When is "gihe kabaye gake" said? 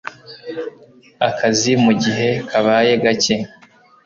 2.03-3.35